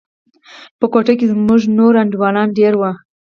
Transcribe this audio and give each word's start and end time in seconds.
په 0.79 0.85
كوټه 0.93 1.13
کښې 1.17 1.27
زموږ 1.31 1.61
نور 1.77 1.93
انډيوالان 2.01 2.47
دېره 2.57 2.77
وو. 2.79 2.91